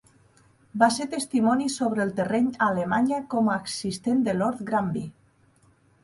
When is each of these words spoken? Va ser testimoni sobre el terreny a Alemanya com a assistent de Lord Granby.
Va 0.83 0.87
ser 0.93 1.05
testimoni 1.09 1.67
sobre 1.73 2.01
el 2.05 2.13
terreny 2.19 2.47
a 2.57 2.69
Alemanya 2.75 3.19
com 3.33 3.51
a 3.51 3.57
assistent 3.65 4.23
de 4.29 4.35
Lord 4.39 4.65
Granby. 4.71 5.05